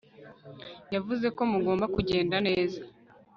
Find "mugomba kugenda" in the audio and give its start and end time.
1.51-2.35